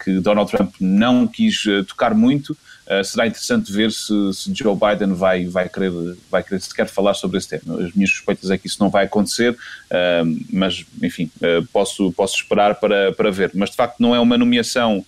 [0.05, 2.55] que Donald Trump não quis tocar muito,
[2.89, 5.93] Uh, será interessante ver se, se, Joe Biden vai, vai, querer,
[6.31, 7.85] vai querer sequer falar sobre esse tema.
[7.85, 12.37] As minhas suspeitas é que isso não vai acontecer, uh, mas, enfim, uh, posso, posso
[12.37, 13.51] esperar para, para ver.
[13.53, 15.05] Mas, de facto, não é uma nomeação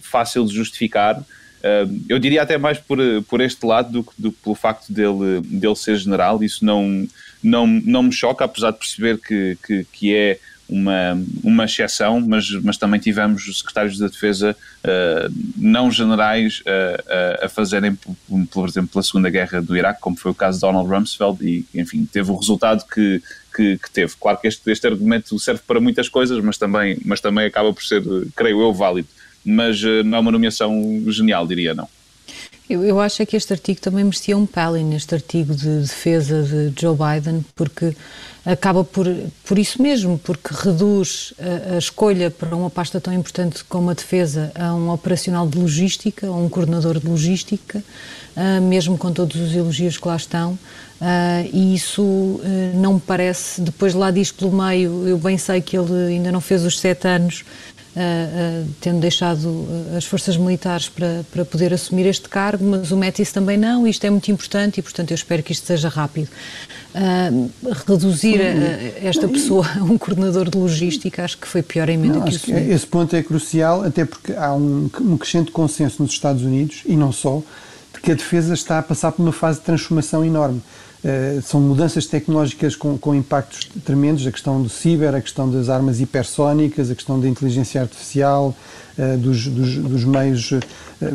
[0.00, 1.20] fácil de justificar.
[2.08, 5.74] eu diria até mais por, por este lado do que do, pelo facto dele, dele
[5.74, 6.44] ser general.
[6.44, 7.08] Isso não,
[7.42, 10.38] não, não me choca, apesar de perceber que, que, que é
[10.72, 17.48] uma, uma exceção, mas, mas também tivemos secretários da Defesa uh, não generais uh, a
[17.48, 17.94] fazerem,
[18.50, 21.66] por exemplo, pela Segunda Guerra do Iraque, como foi o caso de Donald Rumsfeld, e
[21.74, 23.22] enfim, teve o resultado que,
[23.54, 24.14] que, que, teve.
[24.18, 27.82] Claro que este, este argumento serve para muitas coisas, mas também, mas também acaba por
[27.82, 28.02] ser,
[28.34, 29.08] creio eu, válido.
[29.44, 31.88] Mas não é uma nomeação genial, diria, não.
[32.72, 36.42] Eu, eu acho é que este artigo também merecia um pelin, este artigo de defesa
[36.42, 37.94] de Joe Biden, porque
[38.46, 39.06] acaba por,
[39.44, 43.92] por isso mesmo, porque reduz a, a, escolha para uma pasta tão importante como a
[43.92, 47.84] defesa a um operacional de logística, a um coordenador de logística,
[48.34, 50.52] uh, mesmo com todos os elogios que lá estão.
[50.52, 52.40] Uh, e isso uh,
[52.74, 56.40] não me parece, depois lá diz pelo meio, eu bem sei que ele ainda não
[56.40, 57.44] fez os sete anos
[58.80, 63.58] tendo deixado as forças militares para, para poder assumir este cargo, mas o Métis também
[63.58, 66.28] não, isto é muito importante e, portanto, eu espero que isto seja rápido.
[67.86, 68.40] reduzir
[69.02, 72.58] esta pessoa a um coordenador de logística, acho que foi pior emenda não, que o
[72.58, 76.96] Esse ponto é crucial, até porque há um, um crescente consenso nos Estados Unidos, e
[76.96, 77.42] não só,
[77.94, 80.62] de que a defesa está a passar por uma fase de transformação enorme.
[81.04, 85.68] Uh, são mudanças tecnológicas com, com, impactos tremendos, a questão do ciber, a questão das
[85.68, 88.54] armas hipersónicas, a questão da inteligência artificial,
[88.96, 90.60] uh, dos, dos, dos, meios, uh,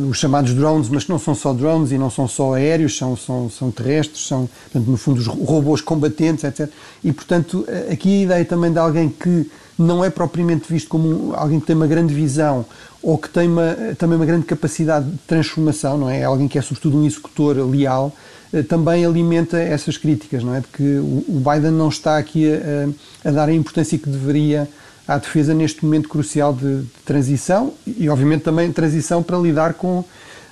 [0.09, 3.15] os chamados drones, mas que não são só drones e não são só aéreos, são,
[3.15, 6.69] são, são terrestres, são, portanto, no fundo, os robôs combatentes, etc.
[7.01, 11.61] E, portanto, aqui a ideia também de alguém que não é propriamente visto como alguém
[11.61, 12.65] que tem uma grande visão
[13.07, 16.25] ou que tem uma, também uma grande capacidade de transformação, não é?
[16.25, 18.13] Alguém que é sobretudo um executor leal,
[18.51, 20.59] eh, também alimenta essas críticas, não é?
[20.59, 24.67] De que o Biden não está aqui a, a dar a importância que deveria
[25.07, 30.03] à defesa neste momento crucial de, de, transição e, obviamente, também transição para lidar com,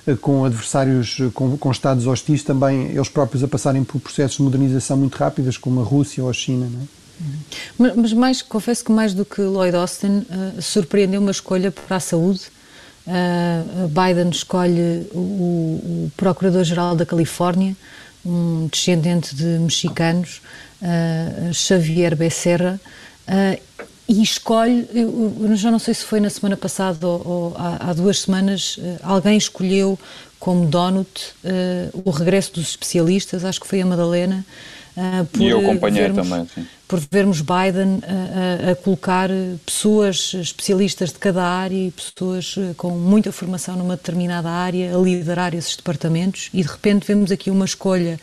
[0.06, 4.42] eh, com adversários, com, com Estados hostis, também eles próprios a passarem por processos de
[4.42, 7.05] modernização muito rápidos, como a Rússia ou a China, não é?
[7.78, 12.00] Mas, mais, confesso que mais do que Lloyd Austin, uh, surpreendeu uma escolha para a
[12.00, 12.42] saúde.
[13.06, 17.76] Uh, Biden escolhe o, o Procurador-Geral da Califórnia,
[18.24, 20.40] um descendente de mexicanos,
[20.82, 22.80] uh, Xavier Becerra,
[24.08, 27.92] e escolhe, eu, já não sei se foi na semana passada ou, ou há, há,
[27.92, 29.98] duas semanas, alguém escolheu
[30.38, 31.34] como donut
[32.04, 34.46] o regresso dos especialistas, acho que foi a Madalena,
[34.96, 36.66] Uh, e eu acompanhei vermos, também, sim.
[36.88, 39.28] Por vermos Biden a, a, colocar
[39.66, 45.54] pessoas especialistas de cada área e pessoas com muita formação numa determinada área a liderar
[45.54, 48.18] esses departamentos e de repente vemos aqui uma escolha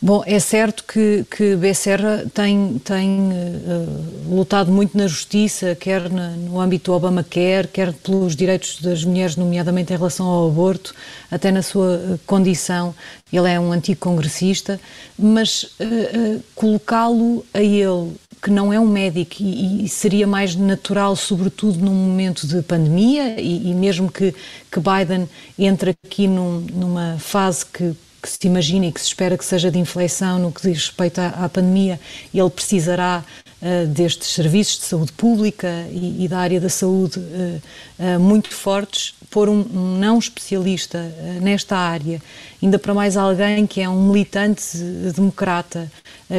[0.00, 6.30] Bom, é certo que, que Becerra tem, tem uh, lutado muito na justiça, quer na,
[6.32, 10.94] no âmbito Obamacare, quer pelos direitos das mulheres, nomeadamente em relação ao aborto,
[11.30, 12.94] até na sua uh, condição.
[13.32, 14.78] Ele é um antigo congressista,
[15.18, 21.16] mas uh, colocá-lo a ele, que não é um médico e, e, seria mais natural,
[21.16, 24.34] sobretudo num momento de pandemia, e, e mesmo que,
[24.70, 25.26] que Biden
[25.58, 29.70] entre aqui num, numa fase que que se imagina e que se espera que seja
[29.70, 32.00] de inflexão no que diz respeito à, à pandemia,
[32.34, 33.24] ele precisará
[33.62, 37.62] uh, destes serviços de saúde pública e, e da área da saúde uh,
[37.98, 39.14] uh, muito fortes.
[39.30, 40.98] Pôr um, um não especialista
[41.42, 42.22] nesta área,
[42.62, 44.78] ainda para mais alguém que é um militante
[45.14, 45.90] democrata,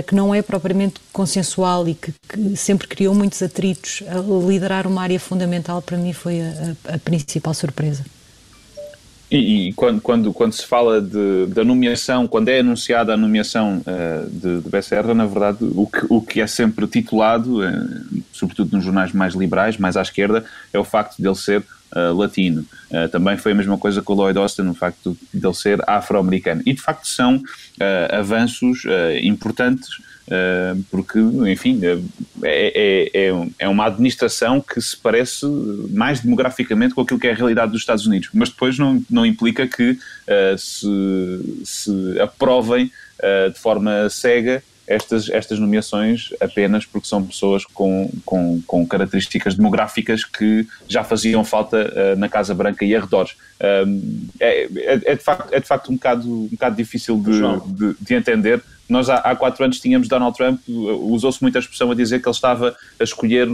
[0.08, 4.02] que não é propriamente consensual e que, que, sempre criou muitos atritos,
[4.48, 8.04] liderar uma área fundamental, para mim foi a, a, a principal surpresa.
[9.30, 13.82] E, e, quando, quando, quando se fala de, da nomeação, quando é anunciada a nomeação
[13.82, 18.76] uh, de, de Becerra, na verdade, o que, o que é sempre titulado, uh, sobretudo
[18.76, 22.66] nos jornais mais liberais, mais à esquerda, é o facto de ele ser uh, latino.
[23.12, 26.62] também foi a mesma coisa com o Lloyd Austin, o facto de ele ser afro-americano.
[26.66, 27.42] E de facto são
[28.10, 28.84] avanços
[29.22, 30.07] importantes
[30.92, 32.00] porque, enfim, eh,
[32.44, 35.46] é, é, é, é uma administração que se parece
[35.90, 39.26] mais demograficamente com aquilo que é a realidade dos Estados Unidos, mas depois não, não
[39.26, 47.08] implica que uh, se, se aprovem uh, de forma cega estas, estas nomeações apenas porque
[47.08, 52.86] são pessoas com, com, com características demográficas que já faziam falta uh, na Casa Branca
[52.86, 53.36] e arredores.
[53.86, 57.42] Um, é, é, é, de facto, é de facto um bocado, um bocado difícil de,
[57.74, 61.96] de, de entender nós há, há, quatro anos tínhamos Donald Trump, usou-se muita expressão a
[61.96, 63.50] dizer que ele estava a escolher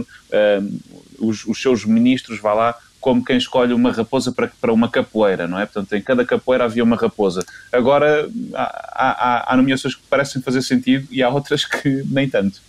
[1.18, 5.46] os, os, seus ministros, vá lá, como quem escolhe uma raposa para, para uma capoeira,
[5.46, 5.66] não é?
[5.66, 7.44] Portanto, em cada capoeira havia uma raposa.
[7.70, 8.62] Agora há,
[8.94, 12.62] há, há nomeações que parecem fazer sentido e há outras que nem tanto.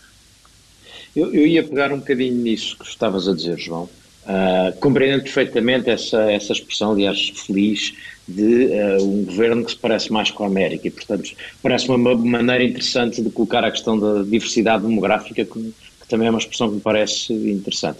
[1.15, 3.89] Eu, eu ia pegar um bocadinho nisso que estavas a dizer, João.
[4.25, 7.93] Uh, perfeitamente essa, essa expressão, aliás, feliz,
[8.27, 11.31] de uh, um governo que se parece mais com a América e, portanto,
[11.63, 15.47] parece uma maneira interessante de colocar a questão da diversidade demográfica,
[16.05, 17.99] que, também é uma expressão que me parece interessante.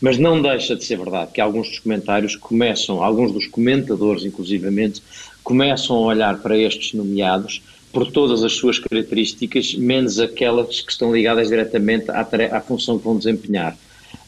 [0.00, 5.02] Mas não deixa de ser verdade que alguns dos comentários começam, alguns dos comentadores, inclusivamente,
[5.42, 7.62] começam a olhar para estes nomeados
[7.92, 13.04] por todas as suas características, menos aquelas que estão ligadas diretamente à, à função que
[13.04, 13.76] vão desempenhar.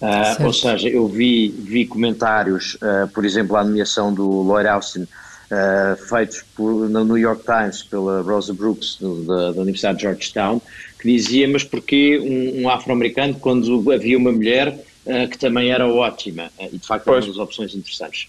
[0.01, 5.03] Uh, ou seja, eu vi, vi comentários, uh, por exemplo, à nomeação do Lloyd Austin,
[5.03, 10.03] uh, feitos por, no New York Times pela Rosa Brooks, do, da, da, Universidade de
[10.03, 10.61] Georgetown,
[11.07, 14.69] que dizia, mas porquê um, um afro-americano quando havia uma mulher
[15.07, 16.51] uh, que também era ótima?
[16.59, 18.29] Uh, e de facto é uma das opções interessantes.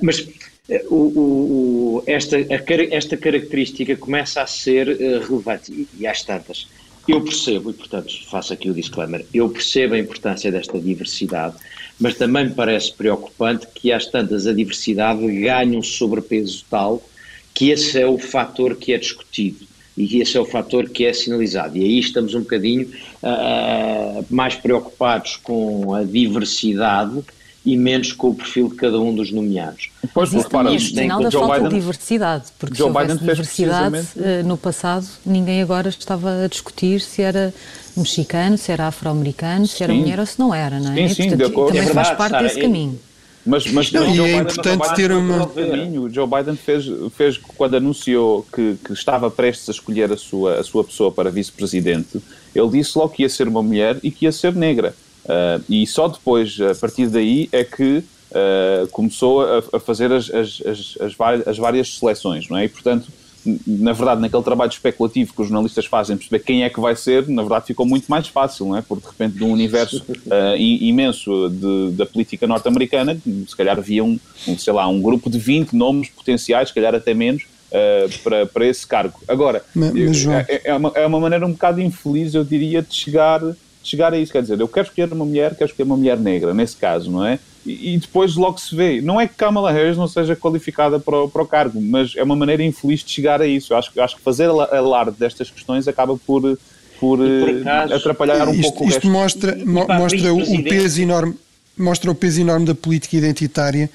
[0.00, 0.26] mas
[0.88, 4.86] o, o, esta, a, esta característica começa a ser
[5.28, 6.66] relevante, e, e às tantas.
[7.06, 11.54] Eu percebo, e portanto faço aqui o disclaimer, eu percebo a importância desta diversidade,
[12.00, 17.06] mas também me parece preocupante que às tantas a diversidade ganhe um sobrepeso tal
[17.52, 21.12] que esse é o fator que é discutido e esse é o fator que é
[21.12, 21.76] sinalizado.
[21.76, 22.88] E aí estamos um bocadinho
[23.22, 27.22] uh, mais preocupados com a diversidade
[27.64, 29.90] e menos com o perfil de cada um dos nomeados.
[30.12, 33.06] Pois, Mas isso também é sinal da falta Biden, de diversidade, porque Joe se houvesse
[33.06, 34.46] Biden diversidade precisamente...
[34.46, 37.54] no passado, ninguém agora estava a discutir se era
[37.96, 41.08] mexicano, se era afro-americano, se era mulher ou se não era, não é?
[41.08, 41.72] Sim, sim, Portanto, de acordo.
[41.74, 42.98] Também é faz parte desse caminho.
[43.46, 45.46] Mas, mas não, e é importante ter uma.
[45.46, 50.60] O Joe Biden fez, fez quando anunciou que, que estava prestes a escolher a sua,
[50.60, 52.22] a sua pessoa para vice-presidente,
[52.54, 54.94] ele disse logo que ia ser uma mulher e que ia ser negra.
[55.24, 60.30] Uh, e só depois, a partir daí, é que uh, começou a, a fazer as,
[60.30, 62.64] as, as, as, várias, as várias seleções, não é?
[62.64, 63.08] E, portanto,
[63.66, 67.28] na verdade, naquele trabalho especulativo que os jornalistas fazem, perceber quem é que vai ser,
[67.28, 68.82] na verdade ficou muito mais fácil, não é?
[68.82, 74.02] Porque de repente, de um universo uh, imenso de, da política norte-americana, se calhar havia
[74.02, 78.18] um, um, sei lá, um grupo de 20 nomes potenciais, se calhar até menos, uh,
[78.22, 79.20] para, para esse cargo.
[79.28, 82.94] Agora, mas, mas, é, é, uma, é uma maneira um bocado infeliz, eu diria, de
[82.94, 83.54] chegar, de
[83.88, 84.32] chegar a isso.
[84.32, 87.24] Quer dizer, eu quero escolher uma mulher, quero escolher uma mulher negra, nesse caso, não
[87.24, 87.38] é?
[87.66, 89.00] e, depois logo se vê.
[89.00, 92.22] Não é que Kamala Harris não seja qualificada para o, para o cargo, mas é
[92.22, 93.72] uma maneira infeliz de chegar a isso.
[93.72, 98.48] Eu acho, acho que fazer alarde destas questões acaba por, por, por eh, acaso, atrapalhar
[98.48, 99.10] um isto, pouco isto o resto.
[99.10, 101.34] mostra, mo mostra o, o peso enorme
[101.76, 103.90] mostra o peso enorme da política identitária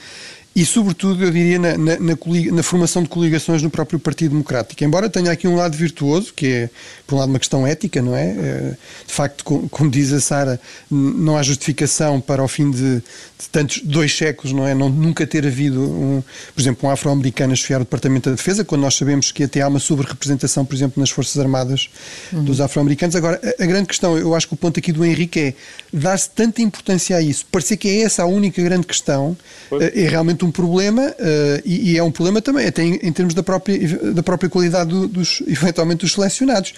[0.56, 2.18] e, sobretudo, eu diria, na, na, na,
[2.52, 4.84] na, formação de coligações no próprio Partido Democrático.
[4.84, 6.70] Embora tenha aqui um lado virtuoso, que é,
[7.06, 8.30] por um lado, uma questão ética, não é?
[8.30, 10.60] é de facto, como diz a Sara,
[10.90, 13.02] não há justificação para, ao fim de,
[13.40, 14.76] de tantos dois séculos, não é?
[14.76, 16.22] Não, nunca ter havido, um,
[16.54, 19.62] por exemplo, um afro-americano a chefiar o Departamento da Defesa, quando nós sabemos que até
[19.62, 21.90] há uma sobre-representação, por exemplo, nas Forças Armadas
[22.34, 22.44] uhum.
[22.44, 23.16] dos afro-americanos.
[23.16, 25.54] Agora, a, a, grande questão, eu acho que o ponto aqui do Henrique é
[25.94, 29.38] dar-se tanta importância a isso, parecer que é essa a única grande questão,
[29.80, 33.12] é, é realmente um problema uh, e, e, é um problema também, até em, em,
[33.14, 33.78] termos da própria,
[34.14, 36.74] da própria qualidade do, dos, eventualmente, dos selecionados.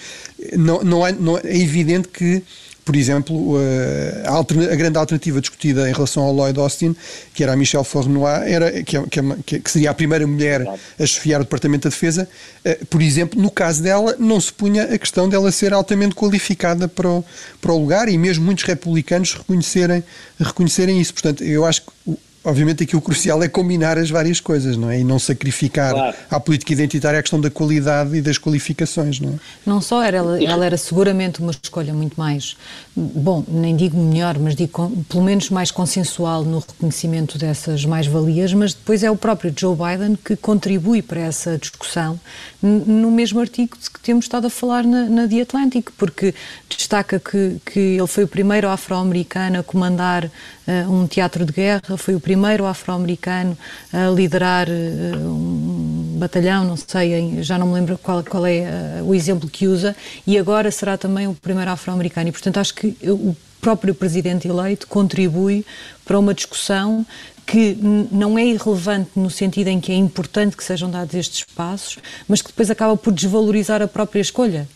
[0.56, 2.42] Não, não, é, não é evidente que
[2.84, 6.96] por exemplo, eh, a, a, grande alternativa discutida em relação ao Lloyd Austin,
[7.32, 10.66] que era a Michelle Fournoy, era, que, é, que, é, que, seria a primeira mulher
[10.98, 12.28] a chefiar o Departamento da Defesa,
[12.64, 16.88] eh, por exemplo, no caso dela, não se punha a questão dela ser altamente qualificada
[16.88, 17.24] para o,
[17.60, 20.02] para o lugar e mesmo muitos republicanos reconhecerem,
[20.40, 21.12] reconhecerem isso.
[21.12, 25.00] Portanto, eu acho que obviamente aqui o crucial é combinar as várias coisas, não é?
[25.00, 26.16] E não sacrificar claro.
[26.30, 29.32] à política identitária a questão da qualidade e das qualificações, não é?
[29.64, 32.56] Não só era, ela, ela era seguramente uma escolha muito mais,
[32.96, 38.52] bom, nem digo melhor, mas digo com, pelo menos mais consensual no reconhecimento dessas mais-valias,
[38.52, 42.18] mas depois é o próprio Joe Biden que contribui para essa discussão
[42.60, 46.34] no mesmo artigo que temos estado a falar na, na The Atlantic, porque
[46.68, 51.96] destaca que, que ele foi o primeiro afro-americano a comandar uh, um teatro de guerra,
[51.96, 52.31] foi o primeiro
[52.66, 53.56] afro-americano
[53.92, 59.04] a liderar uh, um batalhão, não sei, já não me lembro qual, qual é uh,
[59.04, 62.28] o exemplo que usa, e agora será também o primeiro afro-americano.
[62.28, 65.64] E, portanto, acho que o próprio presidente eleito contribui
[66.04, 67.06] para uma discussão
[67.44, 67.76] que
[68.10, 72.40] não é irrelevante no sentido em que é importante que sejam dados estes espaços, mas
[72.40, 74.66] que depois acaba por desvalorizar a própria escolha,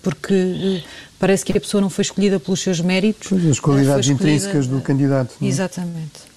[0.00, 0.82] porque
[1.18, 3.28] parece que a pessoa não foi escolhida pelos seus méritos.
[3.28, 5.34] Pois, as qualidades intrínsecas do candidato.
[5.40, 5.46] Não?
[5.46, 5.50] É?
[5.50, 6.29] Exatamente.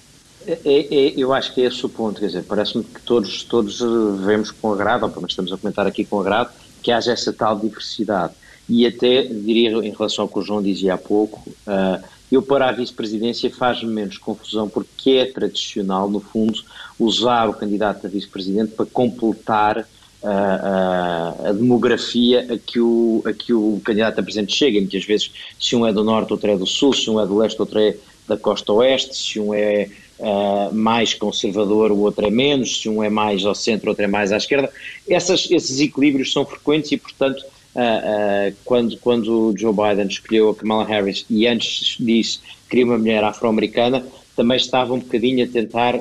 [0.46, 3.42] É, é, é, eu acho que é esse o ponto, quer dizer, parece-me que todos,
[3.44, 3.80] todos
[4.24, 6.50] vemos com agrado, ou pelo menos estamos a comentar aqui com agrado,
[6.82, 8.34] que haja essa tal diversidade.
[8.68, 12.02] E até, diria, em relação ao que o João dizia há pouco, uh,
[12.32, 16.62] eu para a vice-presidência faz-me menos confusão, porque é tradicional, no fundo,
[16.98, 19.86] usar o candidato a vice-presidente para completar
[20.24, 24.80] a, a, demografia a que, o, a que o candidato a presidente chega.
[24.80, 25.30] Muitas vezes,
[25.60, 27.78] se um é do norte, outro é do sul, se um é do leste, outro
[27.78, 27.94] é
[28.26, 33.02] da costa oeste, se um é uh, mais conservador, o outro é menos, se um
[33.02, 34.70] é mais ao centro, outro é mais à esquerda.
[35.08, 40.54] Essas, esses equilíbrios são frequentes e, portanto, uh, uh, quando, quando Joe Biden escolheu a
[40.54, 44.04] Kamala Harris e antes disso queria uma mulher afro-americana,
[44.36, 45.94] também estava um bocadinho a tentar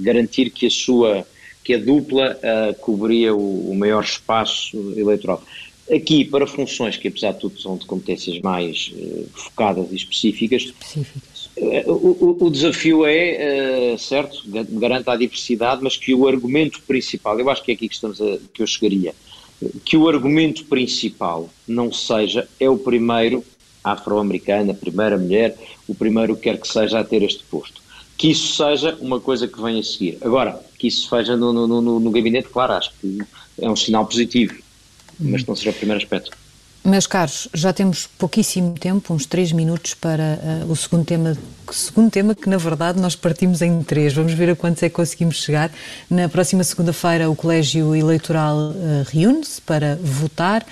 [0.00, 1.24] garantir que a sua
[1.62, 2.36] que a dupla
[2.80, 5.40] cobria o, o, maior espaço eleitoral.
[5.90, 10.64] Aqui, para funções que, apesar de tudo, são de competências mais uh, focadas e específicas,
[10.64, 11.37] específicas.
[11.60, 17.50] Uh, o, o, desafio é, certo, garanta a diversidade, mas que o argumento principal, eu
[17.50, 19.14] acho que é aqui que, estamos a, que eu chegaria,
[19.84, 23.44] que o argumento principal não seja, é o primeiro
[23.82, 25.56] afro-americano, a primeira mulher,
[25.88, 27.82] o primeiro que quer que seja a ter este posto
[28.18, 30.18] que isso seja uma coisa que venha a seguir.
[30.20, 33.20] Agora, que isso seja no, no, no, no gabinete, claro, acho que
[33.60, 34.58] é um sinal positivo,
[35.20, 36.36] mas não seja o primeiro aspecto.
[36.84, 41.36] Meus caros, já temos pouquíssimo tempo, uns três minutos para uh, o segundo tema,
[41.70, 44.14] segundo tema que na verdade nós partimos em três.
[44.14, 45.70] Vamos ver a quantos é que conseguimos chegar.
[46.08, 48.74] Na próxima segunda-feira o Colégio Eleitoral uh,
[49.10, 50.64] reúne-se para votar.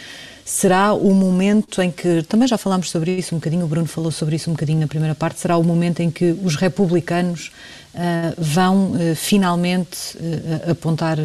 [0.44, 4.12] Será o momento em que, também já falámos sobre isso um bocadinho, o Bruno falou
[4.12, 7.50] sobre isso um bocadinho na primeira parte, será o momento em que os republicanos
[7.92, 10.16] uh, vão finalmente
[10.70, 11.18] apontar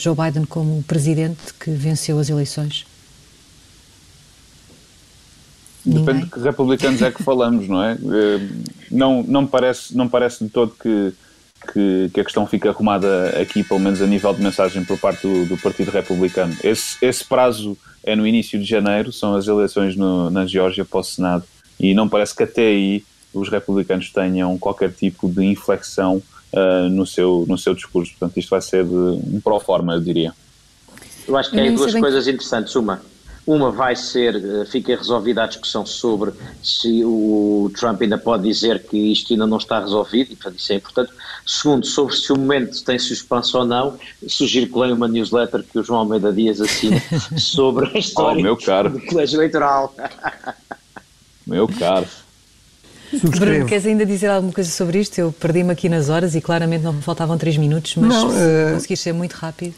[0.00, 2.86] Joe Biden como o presidente que venceu as eleições?
[5.84, 7.92] Depende de que republicanos é que falamos, não é?
[7.92, 8.48] Eh,
[8.90, 11.12] não, não, me parece, não parece de todo que,
[11.72, 15.26] que, que, a questão fique arrumada aqui, pelo menos a nível de mensagem por parte
[15.26, 16.56] do, do Partido Republicano.
[16.64, 21.00] Esse, esse prazo é no início de janeiro, são as eleições no, na Geórgia para
[21.00, 21.44] o Senado,
[21.78, 23.04] e não parece que até aí
[23.34, 26.22] os republicanos tenham qualquer tipo de inflexão
[26.52, 28.12] uh, no, seu, no seu discurso.
[28.12, 30.32] Portanto, isto vai ser de, um pró-forma, eu diria.
[31.26, 32.74] Eu acho que há duas coisas interessantes.
[32.76, 33.02] Uma,
[33.46, 36.32] uma vai ser, eh, fica resolvida a discussão sobre
[36.62, 40.72] se o Trump ainda pode dizer que isto ainda não está resolvido, e portanto isso
[40.72, 41.12] é importante.
[41.46, 45.78] Segundo, sobre se o momento tem suspenso ou não, sugiro que leiam uma newsletter que
[45.78, 47.02] o João Almeida Dias assina
[47.36, 48.90] sobre a história oh, meu caro.
[48.90, 49.94] do colégio eleitoral.
[51.46, 52.06] meu caro.
[53.38, 55.18] Bruno, queres ainda dizer alguma coisa sobre isto?
[55.18, 58.74] Eu perdi-me aqui nas horas e claramente não me faltavam três minutos, mas não, uh...
[58.74, 59.74] conseguiste ser muito rápido.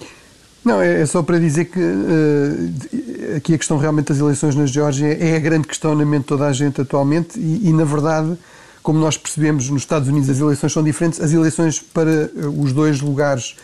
[0.66, 4.66] Não, é, é só para dizer que uh, aqui a questão realmente das eleições na
[4.66, 7.84] Geórgia é a grande questão na mente de toda a gente atualmente e, e, na
[7.84, 8.36] verdade,
[8.82, 11.20] como nós percebemos, nos Estados Unidos as eleições são diferentes.
[11.20, 13.54] As eleições para uh, os dois lugares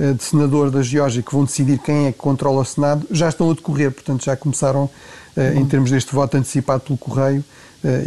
[0.00, 3.28] uh, de senador da Geórgia que vão decidir quem é que controla o Senado já
[3.28, 4.90] estão a decorrer, portanto já começaram
[5.54, 7.44] em termos deste voto antecipado pelo correio.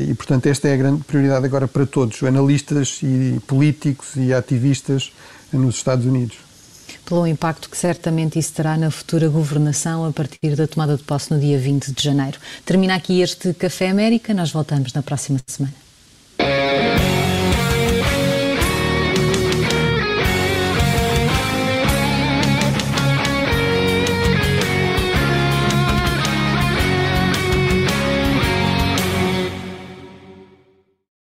[0.06, 5.14] E, portanto, esta é a grande prioridade agora para todos, analistas e políticos e ativistas
[5.54, 6.51] nos Estados Unidos
[7.06, 11.32] pelo impacto que certamente isso terá na futura governação a partir da tomada de posse
[11.32, 12.40] no dia 20 de janeiro.
[12.66, 15.91] Termina aqui este Café América, nós voltamos na próxima semana.